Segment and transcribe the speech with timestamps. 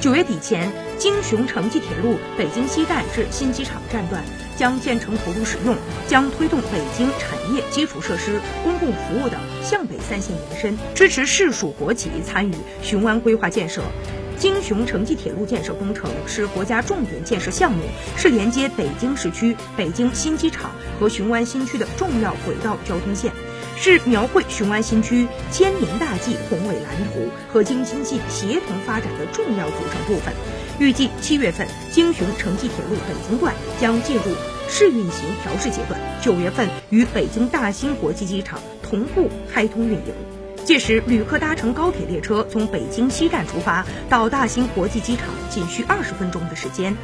[0.00, 4.24] 九月底前，京雄城际铁路北京西站至新机场站段
[4.56, 5.76] 将建成投入使用，
[6.08, 13.82] 将推动北京产业基础设施、公共服务等向北三线延伸，支持市属国企参与雄安规划建设。
[14.38, 17.82] 京雄城际铁路建设工程是国家重点建设项目，
[18.16, 23.30] 是连接北京市区、北京新机场和雄安新区的重要轨道交通线。
[23.76, 30.34] 是描绘雄安新区千年大计宏伟蓝图和京津冀协同发展的重要组成部分。
[30.78, 34.22] 预计七月份，京雄城际铁路北京段将进入
[34.68, 35.12] 试运行
[35.42, 40.14] 调试阶段，九月份与北京大兴国际机场同步开通运营。
[40.64, 46.96] 届时，旅客搭乘高铁列车从北京西站出发，到大兴国际机场仅需二十分钟的时间。